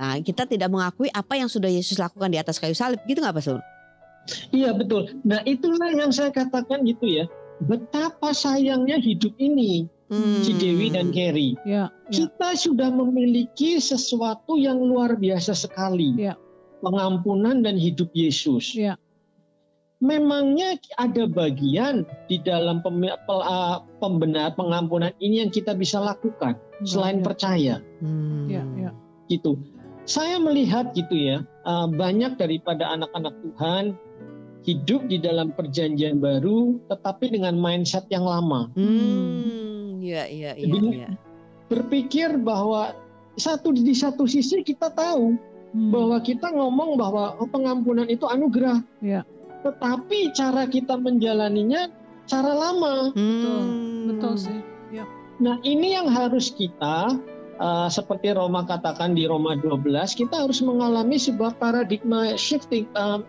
Nah, 0.01 0.17
kita 0.25 0.49
tidak 0.49 0.73
mengakui 0.73 1.13
apa 1.13 1.37
yang 1.37 1.53
sudah 1.53 1.69
Yesus 1.69 2.01
lakukan 2.01 2.33
di 2.33 2.41
atas 2.41 2.57
kayu 2.57 2.73
salib, 2.73 2.99
gitu 3.05 3.21
nggak 3.21 3.37
Pastor? 3.37 3.61
Iya 4.55 4.73
betul. 4.73 5.19
Nah 5.27 5.43
itulah 5.45 5.91
yang 5.93 6.15
saya 6.15 6.31
katakan 6.31 6.87
gitu 6.87 7.05
ya. 7.11 7.25
Betapa 7.63 8.33
sayangnya 8.33 8.99
hidup 8.99 9.35
ini, 9.39 9.87
Hmm. 10.13 10.45
si 10.45 10.53
Dewi 10.53 10.93
dan 10.93 11.09
Kerry. 11.09 11.57
Ya. 11.65 11.89
Ya. 11.89 12.13
Kita 12.13 12.53
sudah 12.53 12.93
memiliki 12.93 13.81
sesuatu 13.81 14.61
yang 14.61 14.77
luar 14.77 15.17
biasa 15.17 15.57
sekali. 15.57 16.21
Ya. 16.21 16.37
Pengampunan 16.85 17.65
dan 17.65 17.81
hidup 17.81 18.13
Yesus. 18.13 18.77
Ya. 18.77 19.01
Memangnya 20.03 20.75
ada 20.99 21.31
bagian 21.31 22.03
di 22.27 22.43
dalam 22.43 22.83
pem- 22.83 23.15
pel- 23.23 23.47
ah, 23.47 23.87
pembenar 24.03 24.59
pengampunan 24.59 25.15
ini 25.23 25.47
yang 25.47 25.51
kita 25.55 25.73
bisa 25.73 26.03
lakukan 26.03 26.59
selain 26.83 27.23
Banyak. 27.23 27.27
percaya 27.31 27.75
Hmm. 28.03 28.51
Ya. 28.51 28.67
Ya. 28.75 28.91
gitu. 29.31 29.55
Saya 30.03 30.43
melihat 30.43 30.91
gitu 30.99 31.15
ya, 31.15 31.47
uh, 31.63 31.87
banyak 31.87 32.35
daripada 32.35 32.91
anak-anak 32.91 33.39
Tuhan 33.39 33.95
hidup 34.67 35.07
di 35.07 35.23
dalam 35.23 35.55
perjanjian 35.55 36.19
baru 36.19 36.83
tetapi 36.91 37.31
dengan 37.31 37.55
mindset 37.55 38.11
yang 38.11 38.27
lama. 38.27 38.67
Hmm, 38.75 40.03
iya 40.03 40.27
iya 40.27 40.59
iya. 40.59 40.67
Jadi- 40.67 40.99
iya. 40.99 41.11
Berpikir 41.71 42.35
bahwa 42.37 42.99
satu 43.39 43.71
di 43.71 43.95
satu 43.95 44.27
sisi 44.27 44.67
kita 44.67 44.91
tahu 44.91 45.39
Hmm. 45.73 45.89
bahwa 45.89 46.19
kita 46.21 46.51
ngomong 46.51 46.99
bahwa 46.99 47.39
oh, 47.39 47.47
pengampunan 47.47 48.05
itu 48.05 48.27
anugerah. 48.27 48.83
Ya. 49.01 49.23
Tetapi 49.63 50.35
cara 50.35 50.67
kita 50.67 50.99
menjalaninya 50.99 51.91
cara 52.27 52.53
lama. 52.55 53.15
Hmm. 53.15 54.11
Betul 54.11 54.35
sih. 54.39 54.59
Nah, 55.43 55.59
ini 55.67 55.99
yang 55.99 56.07
harus 56.07 56.55
kita 56.55 57.19
uh, 57.59 57.89
seperti 57.91 58.31
Roma 58.31 58.63
katakan 58.63 59.19
di 59.19 59.27
Roma 59.27 59.59
12, 59.59 60.15
kita 60.15 60.47
harus 60.47 60.63
mengalami 60.63 61.19
sebuah 61.19 61.59
paradigma 61.59 62.39
shifting, 62.39 62.87
uh, 62.95 63.27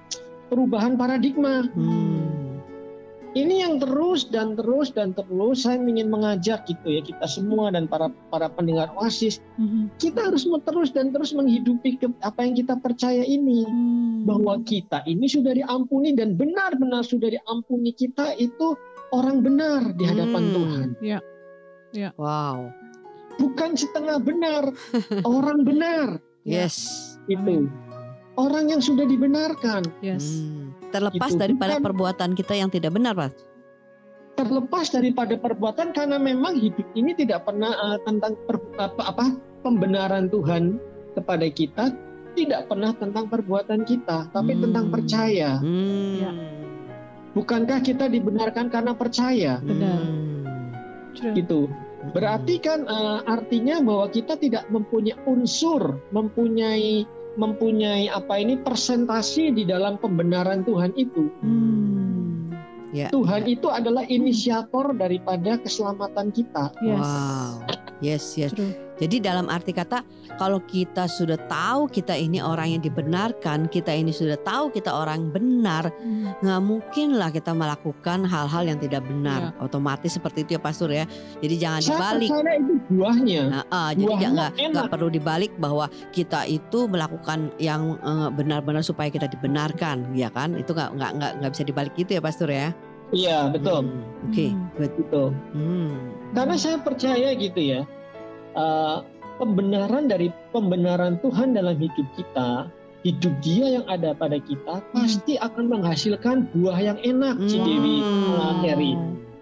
perubahan 0.54 0.94
paradigma. 0.94 1.66
Hmm. 1.74 2.23
Ini 3.34 3.66
yang 3.66 3.82
terus 3.82 4.30
dan 4.30 4.54
terus 4.54 4.94
dan 4.94 5.10
terus 5.12 5.66
saya 5.66 5.82
ingin 5.82 6.06
mengajak 6.06 6.70
gitu 6.70 6.86
ya 6.86 7.02
kita 7.02 7.26
semua 7.26 7.74
dan 7.74 7.90
para 7.90 8.14
para 8.30 8.46
pendengar 8.46 8.94
Oasis, 8.94 9.42
Mhm. 9.58 9.90
kita 9.98 10.30
harus 10.30 10.46
terus 10.46 10.94
dan 10.94 11.10
terus 11.10 11.34
menghidupi 11.34 11.98
ke- 11.98 12.14
apa 12.22 12.46
yang 12.46 12.54
kita 12.54 12.78
percaya 12.78 13.26
ini 13.26 13.66
Hmm. 13.66 14.30
bahwa 14.30 14.62
kita 14.62 15.02
ini 15.06 15.26
sudah 15.26 15.50
diampuni 15.50 16.14
dan 16.14 16.38
benar-benar 16.38 17.02
sudah 17.02 17.34
diampuni 17.34 17.90
kita 17.92 18.38
itu 18.38 18.78
orang 19.10 19.42
benar 19.42 19.82
di 19.92 20.06
hadapan 20.06 20.44
Hmm. 20.44 20.54
Tuhan. 20.54 20.88
Ya. 21.02 21.20
Wow. 22.16 22.70
bukan 23.34 23.74
setengah 23.74 24.22
benar, 24.22 24.70
orang 25.26 25.66
benar. 25.66 26.22
Yes. 26.46 27.18
itu. 27.26 27.66
Orang 28.34 28.70
yang 28.70 28.78
sudah 28.78 29.06
dibenarkan, 29.06 29.90
Yes. 30.02 30.38
Hmm. 30.38 30.70
Terlepas 30.94 31.30
Gitu, 31.30 31.42
daripada 31.42 31.74
bukan- 31.74 31.86
perbuatan 31.90 32.30
kita 32.34 32.54
yang 32.54 32.70
tidak 32.70 32.94
benar, 32.94 33.18
Pak. 33.18 33.34
terlepas 34.34 34.90
daripada 34.90 35.38
perbuatan 35.38 35.94
karena 35.94 36.18
memang 36.18 36.58
hidup 36.58 36.90
ini 36.94 37.14
tidak 37.14 37.46
pernah 37.46 37.70
uh, 37.70 38.02
tentang 38.02 38.34
per- 38.46 38.66
apa, 38.78 39.14
apa 39.14 39.26
pembenaran 39.62 40.26
Tuhan 40.26 40.82
kepada 41.14 41.46
kita 41.54 41.94
tidak 42.34 42.66
pernah 42.66 42.98
tentang 42.98 43.30
perbuatan 43.30 43.86
kita, 43.86 44.34
tapi 44.34 44.58
Hmm. 44.58 44.62
tentang 44.66 44.86
percaya. 44.90 45.62
Hmm. 45.62 46.18
Ya. 46.18 46.32
Bukankah 47.34 47.82
kita 47.82 48.10
dibenarkan 48.10 48.74
karena 48.74 48.98
percaya? 48.98 49.62
Benar. 49.62 50.02
Hmm. 50.02 51.34
Gitu. 51.38 51.70
Berarti 52.10 52.58
kan 52.58 52.84
uh, 52.84 53.22
artinya 53.24 53.80
bahwa 53.80 54.10
kita 54.10 54.34
tidak 54.36 54.66
mempunyai 54.68 55.14
unsur, 55.24 56.02
mempunyai 56.10 57.06
mempunyai 57.36 58.10
apa 58.10 58.38
ini 58.38 58.62
persentasi 58.62 59.54
di 59.54 59.64
dalam 59.66 59.98
pembenaran 59.98 60.62
Tuhan 60.66 60.94
itu. 60.94 61.30
Hmm. 61.42 62.54
Ya. 62.94 63.10
Tuhan 63.10 63.50
itu 63.50 63.74
adalah 63.74 64.06
inisiator 64.06 64.94
daripada 64.94 65.58
keselamatan 65.58 66.30
kita. 66.30 66.70
Yes. 66.86 67.02
Wow. 67.02 67.54
Yes, 68.06 68.24
yes. 68.38 68.52
True. 68.54 68.70
Jadi 69.04 69.20
dalam 69.20 69.52
arti 69.52 69.76
kata 69.76 70.00
kalau 70.40 70.64
kita 70.64 71.06
sudah 71.06 71.36
tahu 71.44 71.92
kita 71.92 72.16
ini 72.16 72.40
orang 72.40 72.72
yang 72.72 72.82
dibenarkan, 72.82 73.68
kita 73.68 73.92
ini 73.92 74.10
sudah 74.10 74.40
tahu 74.40 74.72
kita 74.72 74.88
orang 74.90 75.28
benar, 75.28 75.92
Hmm. 76.00 76.32
nggak 76.40 76.62
mungkin 76.64 77.20
lah 77.20 77.28
kita 77.28 77.52
melakukan 77.52 78.24
hal-hal 78.24 78.64
yang 78.64 78.80
tidak 78.80 79.04
benar. 79.04 79.52
Otomatis 79.60 80.16
seperti 80.16 80.48
itu 80.48 80.56
ya 80.56 80.62
Pastor 80.62 80.88
ya. 80.88 81.04
Jadi 81.38 81.56
jangan 81.58 81.82
Saya 81.82 81.92
dibalik. 81.92 82.30
percaya 82.32 82.54
itu 82.56 82.74
buahnya. 82.90 83.42
Nah, 83.46 83.64
ah, 83.68 83.92
jadi 83.92 84.08
Buahnya 84.08 84.30
nggak 84.32 84.52
nggak 84.56 84.70
nggak 84.72 84.88
perlu 84.88 85.08
dibalik 85.12 85.52
bahwa 85.58 85.86
kita 86.10 86.48
itu 86.48 86.80
melakukan 86.88 87.52
yang 87.60 88.00
eh, 88.00 88.30
benar-benar 88.32 88.82
supaya 88.82 89.12
kita 89.12 89.28
dibenarkan, 89.28 90.16
ya 90.16 90.32
kan? 90.32 90.56
Itu 90.56 90.72
nggak 90.72 90.96
nggak 90.96 91.12
nggak 91.14 91.32
nggak 91.38 91.52
bisa 91.52 91.64
dibalik 91.64 91.94
gitu 91.94 92.16
ya 92.16 92.22
Pastor 92.22 92.48
ya. 92.48 92.72
Iya 93.12 93.52
betul. 93.52 93.84
Hmm, 93.84 94.26
Oke, 94.26 94.48
Hmm. 94.50 94.72
good. 94.74 94.92
Gitu. 94.96 95.24
Hmm. 95.52 95.92
Karena 96.32 96.56
saya 96.56 96.78
percaya 96.80 97.30
gitu 97.36 97.60
ya, 97.60 97.82
eh, 98.54 98.98
pembenaran 99.38 100.06
dari 100.06 100.30
pembenaran 100.54 101.18
Tuhan 101.20 101.58
dalam 101.58 101.76
hidup 101.78 102.08
kita, 102.14 102.70
hidup 103.04 103.34
Dia 103.44 103.82
yang 103.82 103.86
ada 103.90 104.16
pada 104.16 104.40
kita 104.40 104.80
pasti 104.94 105.36
akan 105.36 105.68
menghasilkan 105.68 106.48
buah 106.56 106.78
yang 106.80 107.00
enak, 107.04 107.36
si 107.50 107.58
Hmm. 107.60 107.66
Dewi 107.68 107.98
uh, 108.00 108.54
Terry. 108.64 108.94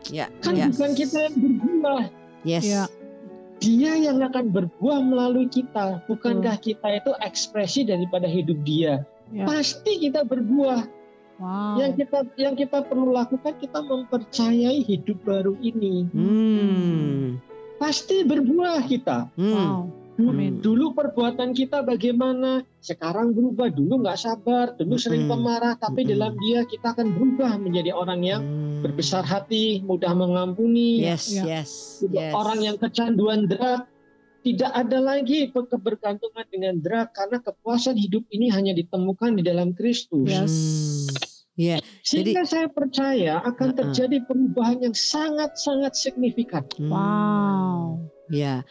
Ya, 0.10 0.26
Kan 0.42 0.58
ya. 0.58 0.66
bukan 0.74 0.92
kita 0.98 1.18
yang 1.30 1.36
berbuah, 1.38 2.04
Yes. 2.42 2.66
Ya. 2.66 2.84
Dia 3.62 3.94
yang 3.94 4.18
akan 4.18 4.50
berbuah 4.50 5.06
melalui 5.06 5.46
kita. 5.46 6.02
Bukankah 6.10 6.58
kita 6.58 6.98
itu 6.98 7.14
ekspresi 7.22 7.86
daripada 7.86 8.26
hidup 8.26 8.58
Dia? 8.66 9.06
Ya. 9.30 9.46
Pasti 9.46 10.02
kita 10.02 10.26
berbuah. 10.26 10.90
Wow. 11.38 11.78
Yang 11.78 12.06
kita 12.06 12.18
yang 12.42 12.54
kita 12.58 12.82
perlu 12.82 13.14
lakukan 13.14 13.54
kita 13.62 13.86
mempercayai 13.86 14.82
hidup 14.82 15.22
baru 15.22 15.54
ini. 15.62 16.10
Hmm. 16.10 17.38
Pasti 17.82 18.22
berbuah 18.22 18.86
kita. 18.86 19.34
Hmm. 19.34 19.50
Wow. 19.58 19.82
Du- 20.22 20.30
Amin. 20.30 20.62
Dulu 20.62 20.94
perbuatan 20.94 21.50
kita 21.50 21.82
bagaimana, 21.82 22.62
sekarang 22.78 23.34
berubah. 23.34 23.74
Dulu 23.74 24.06
nggak 24.06 24.20
sabar, 24.22 24.78
dulu 24.78 24.94
sering 25.02 25.26
Mm-mm. 25.26 25.34
pemarah, 25.34 25.74
tapi 25.82 26.06
Mm-mm. 26.06 26.14
dalam 26.14 26.34
dia 26.38 26.62
kita 26.62 26.94
akan 26.94 27.08
berubah 27.18 27.58
menjadi 27.58 27.90
orang 27.90 28.22
yang 28.22 28.42
Hmm. 28.46 28.86
berbesar 28.86 29.26
hati, 29.26 29.82
mudah 29.82 30.14
mengampuni. 30.14 31.02
Yes, 31.02 31.34
Ya. 31.34 31.58
yes, 31.58 32.04
yes. 32.06 32.38
Orang 32.38 32.62
yang 32.62 32.78
kecanduan 32.78 33.50
drug, 33.50 33.90
tidak 34.46 34.72
ada 34.74 34.98
lagi 35.02 35.50
kebergantungan 35.50 36.46
dengan 36.54 36.78
drug 36.78 37.10
karena 37.18 37.42
kepuasan 37.42 37.98
hidup 37.98 38.22
ini 38.30 38.54
hanya 38.54 38.78
ditemukan 38.78 39.38
di 39.38 39.42
dalam 39.42 39.74
Kristus. 39.74 40.30
Yes. 40.30 40.54
Hmm. 40.54 41.31
Ya, 41.54 41.84
Sehingga 42.02 42.48
saya 42.48 42.72
percaya 42.72 43.44
akan 43.44 43.68
Uh-uh. 43.70 43.80
terjadi 43.84 44.24
perubahan 44.24 44.80
yang 44.82 44.96
sangat-sangat 44.96 45.94
signifikan. 45.94 46.64
Hmm. 46.80 46.90
Wow. 46.90 47.82
Ya, 48.32 48.64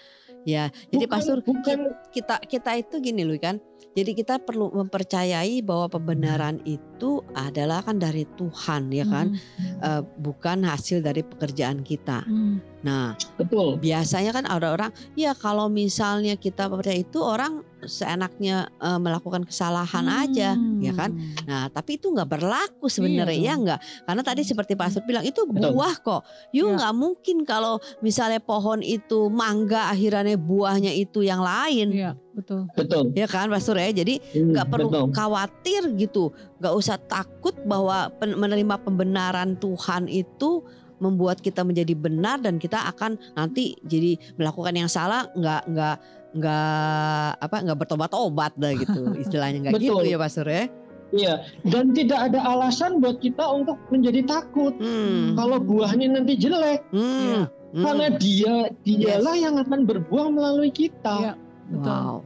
ya. 0.42 0.72
Jadi 0.88 1.04
Bukan- 1.04 1.12
pastor 1.12 1.38
bukan 1.44 1.92
kita 2.08 2.40
kita 2.40 2.70
itu 2.80 2.96
gini 2.98 3.22
loh 3.22 3.36
kan. 3.36 3.60
Jadi 3.90 4.14
kita 4.14 4.38
perlu 4.38 4.70
mempercayai 4.70 5.60
bahwa 5.60 5.90
pembenaran 5.90 6.62
itu 6.62 7.20
adalah 7.34 7.82
kan 7.82 7.98
dari 7.98 8.22
Tuhan 8.38 8.88
ya 8.88 9.02
kan, 9.04 9.34
Eh, 9.80 10.02
bukan 10.16 10.62
hasil 10.62 11.02
dari 11.02 11.20
pekerjaan 11.20 11.82
kita. 11.82 12.22
Hmm. 12.22 12.62
Nah, 12.80 13.12
betul. 13.34 13.76
biasanya 13.76 14.30
kan 14.30 14.46
ada 14.46 14.72
orang, 14.72 14.90
ya 15.12 15.34
kalau 15.34 15.66
misalnya 15.66 16.32
kita 16.34 16.70
percaya 16.70 16.96
itu 16.96 17.18
orang 17.18 17.60
seenaknya 17.84 18.68
eh, 18.76 18.96
melakukan 18.96 19.44
kesalahan 19.44 20.04
aja, 20.06 20.52
ya 20.78 20.92
kan? 20.92 21.14
Nah, 21.44 21.68
tapi 21.68 21.96
itu 21.96 22.08
nggak 22.08 22.28
berlaku 22.28 22.86
sebenarnya 22.86 23.32
Iya 23.32 23.46
ya 23.46 23.54
nggak? 23.56 23.80
Karena 24.04 24.22
tadi 24.22 24.42
seperti 24.42 24.72
Pak 24.72 24.86
Asur 24.88 25.02
bilang 25.02 25.22
itu 25.22 25.44
Betul. 25.44 25.72
buah 25.72 25.94
kok. 25.96 26.22
You 26.50 26.66
Iya. 26.66 26.76
nggak 26.76 26.92
mungkin 26.94 27.36
kalau 27.42 27.74
misalnya 28.00 28.38
pohon 28.38 28.80
itu 28.80 29.28
mangga 29.28 29.88
akhirnya 29.88 30.34
buahnya 30.34 30.90
itu 30.90 31.20
yang 31.20 31.40
lain. 31.40 31.88
Iya, 31.90 32.10
betul. 32.32 32.66
Betul. 32.72 33.12
Ya 33.12 33.24
kan 33.24 33.46
Pak 33.46 33.60
Sur 33.60 33.76
ya. 33.76 33.88
Jadi 33.88 34.18
Hmm, 34.32 34.52
nggak 34.52 34.66
perlu 34.66 34.88
betul. 34.88 35.08
khawatir 35.12 35.82
gitu. 35.94 36.24
nggak 36.60 36.74
usah 36.74 37.00
takut 37.00 37.56
bahwa 37.64 38.12
pen- 38.16 38.36
menerima 38.36 38.76
pembenaran 38.80 39.56
Tuhan 39.56 40.06
itu 40.06 40.60
membuat 41.00 41.40
kita 41.40 41.64
menjadi 41.64 41.96
benar 41.96 42.36
dan 42.38 42.60
kita 42.60 42.84
akan 42.86 43.16
nanti 43.32 43.72
jadi 43.80 44.20
melakukan 44.36 44.76
yang 44.76 44.84
salah 44.84 45.24
nggak 45.32 45.62
nggak 45.66 45.96
nggak 46.30 47.28
apa 47.42 47.56
nggak 47.66 47.78
bertobat-tobat 47.78 48.52
dah 48.54 48.72
gitu 48.74 49.02
istilahnya 49.22 49.58
nggak 49.66 49.82
gitu 49.82 50.00
ya 50.02 50.16
Pak 50.16 50.30
Sur 50.30 50.46
ya. 50.46 50.66
Iya, 51.10 51.42
dan 51.66 51.90
tidak 51.90 52.30
ada 52.30 52.38
alasan 52.38 53.02
buat 53.02 53.18
kita 53.18 53.42
untuk 53.42 53.74
menjadi 53.90 54.22
takut 54.30 54.70
Hmm. 54.78 55.34
kalau 55.34 55.58
buahnya 55.58 56.06
nanti 56.06 56.38
jelek, 56.38 56.86
Hmm. 56.94 57.50
Hmm. 57.74 57.82
karena 57.82 58.06
dia 58.14 58.54
dialah 58.86 59.34
yang 59.34 59.58
akan 59.58 59.90
berbuah 59.90 60.30
melalui 60.30 60.70
kita. 60.70 61.18
Iya. 61.18 61.34
Betul. 61.66 61.90
Wow. 61.90 62.16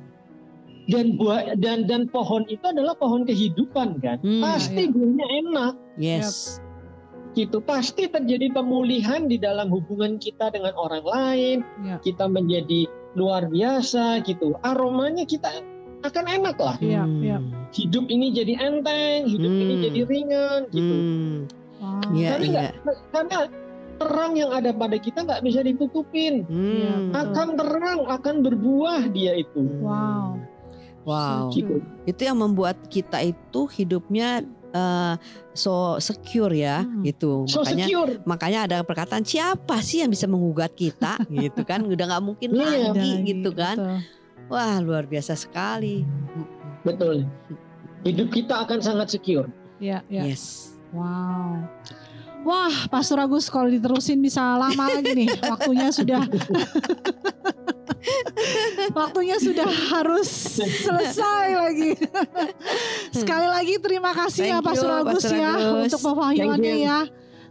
Dan 0.85 1.17
buah 1.17 1.57
dan 1.57 1.89
dan 1.89 2.13
pohon 2.13 2.45
itu 2.45 2.61
adalah 2.61 2.93
pohon 2.93 3.25
kehidupan 3.25 4.05
kan, 4.05 4.21
Hmm. 4.21 4.45
pasti 4.45 4.85
Iya. 4.85 4.93
buahnya 4.93 5.27
enak. 5.41 5.75
Yes. 5.97 6.61
Gitu, 7.33 7.65
pasti 7.65 8.05
terjadi 8.07 8.53
pemulihan 8.53 9.25
di 9.27 9.41
dalam 9.41 9.73
hubungan 9.73 10.21
kita 10.21 10.53
dengan 10.53 10.77
orang 10.77 11.03
lain. 11.03 11.59
Iya. 11.83 11.97
Kita 12.05 12.29
menjadi 12.29 12.85
luar 13.15 13.47
biasa 13.47 14.23
gitu. 14.23 14.59
Aromanya 14.61 15.23
kita 15.25 15.51
akan 16.05 16.25
enak 16.29 16.57
lah. 16.61 16.77
Iya, 16.79 17.03
Hmm. 17.03 17.23
iya. 17.25 17.39
Hidup 17.73 18.07
ini 18.07 18.31
jadi 18.31 18.55
enteng, 18.61 19.25
hidup 19.27 19.51
ini 19.51 19.75
Hmm. 19.75 19.85
jadi 19.89 20.01
ringan 20.05 20.61
gitu. 20.71 20.95
Hmm. 20.95 21.37
Wow. 21.81 22.13
Iya, 22.13 22.31
Tapi 22.37 22.45
iya. 22.45 22.53
nggak- 22.53 22.75
karena 23.11 23.39
terang 23.95 24.33
yang 24.35 24.51
ada 24.51 24.71
pada 24.75 24.97
kita 24.99 25.19
nggak 25.25 25.43
bisa 25.43 25.61
ditutupin. 25.63 26.45
Hmm. 26.45 27.11
Betul. 27.11 27.17
Akan 27.17 27.49
terang, 27.57 28.01
akan 28.05 28.35
berbuah 28.43 29.03
dia 29.11 29.33
itu. 29.39 29.63
Wow. 29.81 30.43
Wow. 31.05 31.53
Gitu. 31.53 31.81
Itu 32.05 32.21
yang 32.25 32.41
membuat 32.41 32.77
kita 32.89 33.21
itu 33.21 33.69
hidupnya 33.71 34.45
eh, 34.75 35.15
so 35.53 35.73
secure 35.97 36.51
ya 36.51 36.83
Hmm. 36.83 37.01
gitu. 37.01 37.47
So 37.47 37.63
Makanya 37.63 37.87
secure. 37.87 38.13
makanya 38.25 38.61
ada 38.65 38.79
perkataan 38.81 39.23
siapa 39.23 39.79
sih 39.79 40.03
yang 40.03 40.11
bisa 40.11 40.27
menggugat 40.27 40.75
kita 40.75 41.15
gitu 41.47 41.63
kan 41.63 41.81
udah 41.81 42.05
nggak 42.05 42.25
mungkin 42.25 42.49
Iya. 42.51 42.91
Lagi 42.91 42.91
lagi, 42.91 43.11
gitu 43.25 43.51
kan 43.51 43.77
betul. 43.77 43.99
wah 44.49 44.77
luar 44.79 45.05
biasa 45.05 45.33
sekali 45.35 46.03
Betul. 46.83 47.25
Hidup 48.03 48.29
kita 48.29 48.61
akan 48.61 48.79
sangat 48.79 49.09
secure. 49.11 49.49
Iya, 49.79 50.05
iya. 50.07 50.29
yes 50.29 50.77
Wow. 50.93 51.65
Wah, 52.45 52.87
Pastor 52.87 53.17
Agus 53.19 53.49
kalau 53.49 53.67
diterusin 53.67 54.21
bisa 54.21 54.39
lama 54.55 54.85
lagi 54.87 55.17
nih. 55.17 55.33
Waktunya 55.43 55.89
sudah 55.89 56.29
Waktunya 58.93 59.37
sudah 59.39 59.69
harus 59.69 60.29
selesai 60.61 61.47
lagi. 61.55 61.91
Sekali 63.21 63.47
lagi 63.49 63.75
terima 63.81 64.11
kasih 64.13 64.49
ya 64.49 64.59
Thank 64.59 64.67
Pastor 64.67 64.91
you, 64.91 65.01
Agus 65.03 65.23
Pastor 65.25 65.37
ya 65.39 65.53
untuk 65.85 66.01
pewahyuannya 66.01 66.75
ya. 66.81 66.99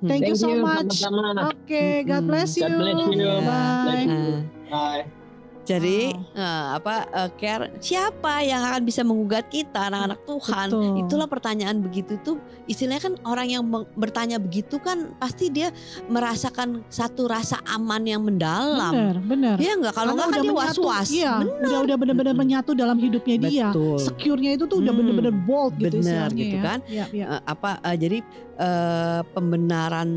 Thank 0.04 0.28
you 0.28 0.36
so 0.36 0.52
much. 0.60 1.00
Oke, 1.48 2.04
God 2.04 2.28
Mm-mm. 2.28 2.28
bless 2.28 2.60
you. 2.60 2.68
God 2.68 2.76
bless 2.76 3.08
you. 3.16 3.32
Bye. 3.40 4.04
Nah, 4.04 4.44
Bye. 4.68 5.23
Jadi 5.63 6.12
Wow. 6.12 6.36
eh, 6.36 6.65
apa 6.75 6.93
eh, 7.08 7.29
care 7.34 7.65
siapa 7.77 8.34
yang 8.41 8.62
akan 8.62 8.82
bisa 8.82 9.01
menggugat 9.01 9.48
kita 9.48 9.88
anak-anak 9.88 10.20
Tuhan 10.24 10.67
Betul. 10.67 11.00
itulah 11.00 11.25
pertanyaan 11.25 11.79
begitu 11.79 12.20
tuh 12.20 12.38
istilahnya 12.65 13.00
kan 13.01 13.13
orang 13.24 13.48
yang 13.50 13.63
bertanya 13.93 14.38
begitu 14.38 14.75
kan 14.77 15.15
pasti 15.17 15.48
dia 15.48 15.72
merasakan 16.08 16.84
satu 16.88 17.25
rasa 17.25 17.63
aman 17.65 18.03
yang 18.03 18.22
mendalam 18.22 18.91
Benar, 18.91 19.15
benar. 19.20 19.55
ya 19.58 19.72
enggak 19.74 19.93
kalau 19.93 20.13
enggak 20.13 20.29
kan 20.29 20.41
dia 20.41 20.53
was-was 20.53 21.08
Iya, 21.10 21.34
udah 21.39 21.79
udah 21.84 21.96
benar-benar 21.96 22.34
menyatu 22.34 22.72
dalam 22.74 22.98
hidupnya 22.98 23.36
dia. 23.41 23.67
betul 23.70 23.98
Secure-nya 23.98 24.51
itu 24.53 24.65
tuh 24.65 24.77
udah 24.77 24.89
Hmm, 24.89 25.00
benar-benar 25.00 25.36
bold 25.41 25.74
gitu 25.75 25.98
benar 25.98 26.27
istilahnya 26.29 26.38
gitu 26.38 26.55
ya. 26.55 26.62
kan. 26.62 26.79
Iya, 26.86 27.05
iya. 27.12 27.25
Eh, 27.29 27.41
apa 27.46 27.70
eh, 27.82 27.98
jadi 27.98 28.17
eh, 28.58 29.22
pembenaran 29.27 30.10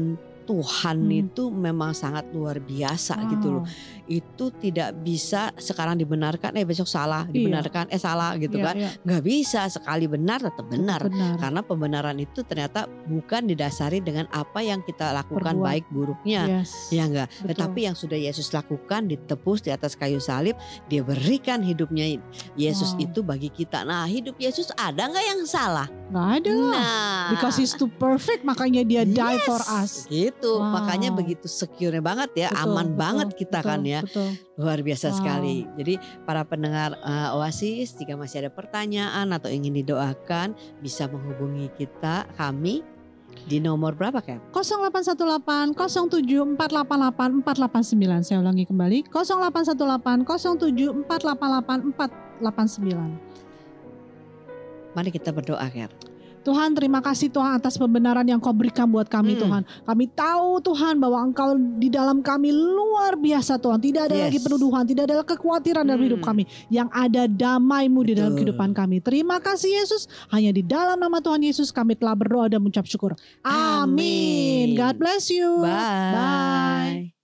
Tuhan 0.46 0.98
Hmm. 1.02 1.20
itu 1.20 1.42
memang 1.48 1.90
sangat 1.90 2.30
luar 2.30 2.58
biasa 2.58 3.18
gitu 3.28 3.46
loh. 3.52 3.64
Itu 4.06 4.50
tidak 4.52 4.94
bisa 5.00 5.50
sekarang 5.54 5.96
dibenarkan 5.96 6.54
eh 6.54 6.62
besok 6.62 6.86
salah, 6.86 7.26
Iya. 7.26 7.34
dibenarkan 7.34 7.84
eh 7.90 7.98
salah 7.98 8.34
gitu 8.36 8.56
Iya, 8.56 8.64
kan. 8.64 8.74
iya, 8.78 8.90
Nggak 9.02 9.22
bisa 9.22 9.60
sekali 9.66 10.06
benar 10.06 10.38
tetap 10.40 10.66
benar. 10.66 11.00
benar. 11.02 11.34
Karena 11.36 11.60
pembenaran 11.60 12.16
itu 12.16 12.40
ternyata 12.40 12.86
bukan 13.04 13.46
didasari 13.46 13.98
dengan 13.98 14.30
apa 14.30 14.60
yang 14.60 14.80
kita 14.80 15.10
lakukan 15.12 15.58
Berbuat. 15.58 15.66
baik 15.66 15.84
buruknya. 15.90 16.62
Yes. 16.62 16.88
Ya 16.88 17.04
enggak, 17.04 17.28
Betul. 17.32 17.46
tetapi 17.50 17.80
yang 17.82 17.96
sudah 17.96 18.14
Yesus 18.16 18.50
lakukan 18.50 19.06
ditebus 19.06 19.60
di 19.60 19.70
atas 19.70 19.92
kayu 19.92 20.18
salib, 20.18 20.54
dia 20.86 21.02
berikan 21.02 21.60
hidupnya 21.60 22.18
Yesus 22.54 22.94
Wow. 22.94 23.04
itu 23.04 23.20
bagi 23.20 23.50
kita. 23.50 23.82
Nah, 23.82 24.06
hidup 24.06 24.36
Yesus 24.36 24.70
ada 24.72 25.06
nggak 25.06 25.26
yang 25.26 25.42
salah? 25.44 25.90
Nggak 26.06 26.28
ada. 26.38 26.50
Nah, 26.54 27.24
Because 27.32 27.56
he's 27.56 27.74
too 27.74 27.90
perfect 27.90 28.42
makanya 28.42 28.82
dia 28.82 29.02
die 29.02 29.42
for 29.42 29.58
Yes, 29.58 29.66
us. 29.68 29.92
Gitu, 30.06 30.52
Wow. 30.52 30.78
makanya 30.78 31.10
begitu 31.10 31.46
secure 31.46 31.98
banget 31.98 32.30
ya, 32.36 32.48
Betul, 32.48 32.62
aman 32.62 32.86
betul, 32.86 32.98
banget 32.98 33.28
kita 33.34 33.58
betul, 33.58 33.68
kan 33.68 33.80
ya. 33.82 33.95
Betul. 34.02 34.30
Luar 34.58 34.82
biasa 34.82 35.12
Wow. 35.12 35.16
sekali. 35.16 35.56
Jadi 35.78 35.94
para 36.24 36.42
pendengar 36.42 36.96
eh, 36.98 37.36
Oasis, 37.36 37.94
jika 37.94 38.16
masih 38.16 38.42
ada 38.44 38.50
pertanyaan 38.50 39.30
atau 39.32 39.48
ingin 39.48 39.72
didoakan, 39.80 40.52
bisa 40.82 41.06
menghubungi 41.06 41.70
kita 41.76 42.26
kami 42.34 42.82
di 43.46 43.60
nomor 43.60 43.92
berapa 43.92 44.24
kan? 44.24 44.40
0818 44.50 45.76
07488 45.76 47.44
489. 47.44 48.24
Saya 48.24 48.40
ulangi 48.40 48.64
kembali. 48.64 49.04
0818 49.12 50.24
07488 50.24 51.92
489. 52.40 54.96
Mari 54.96 55.12
kita 55.12 55.28
berdoa, 55.28 55.68
Ker. 55.68 55.92
Tuhan 56.46 56.78
terima 56.78 57.02
kasih 57.02 57.26
Tuhan 57.26 57.58
atas 57.58 57.74
pembenaran 57.74 58.22
yang 58.22 58.38
kau 58.38 58.54
berikan 58.54 58.86
buat 58.86 59.10
kami 59.10 59.34
Hmm. 59.34 59.42
Tuhan. 59.42 59.62
Kami 59.82 60.04
tahu 60.14 60.62
Tuhan 60.62 60.94
bahwa 61.02 61.18
engkau 61.26 61.58
di 61.58 61.90
dalam 61.90 62.22
kami 62.22 62.54
luar 62.54 63.18
biasa 63.18 63.58
Tuhan. 63.58 63.82
Tidak 63.82 64.06
ada 64.06 64.14
Yes. 64.14 64.24
lagi 64.30 64.38
penuduhan, 64.38 64.86
tidak 64.86 65.10
ada 65.10 65.26
kekhawatiran 65.26 65.82
dalam 65.82 65.98
Hmm. 65.98 66.06
hidup 66.06 66.20
kami. 66.22 66.46
Yang 66.70 66.88
ada 66.94 67.22
damaimu 67.26 68.00
di 68.06 68.12
dalam 68.14 68.30
Betul. 68.30 68.54
kehidupan 68.54 68.70
kami. 68.70 69.02
Terima 69.02 69.42
kasih 69.42 69.82
Yesus. 69.82 70.06
Hanya 70.30 70.54
di 70.54 70.62
dalam 70.62 71.02
nama 71.02 71.18
Tuhan 71.18 71.42
Yesus 71.42 71.74
kami 71.74 71.98
telah 71.98 72.14
berdoa 72.14 72.46
dan 72.46 72.62
mengucap 72.62 72.86
syukur. 72.86 73.18
Amin. 73.42 73.66
Amin. 73.82 74.66
God 74.78 74.94
bless 75.02 75.26
you. 75.26 75.66
Bye. 75.66 76.14
Bye. 76.14 77.15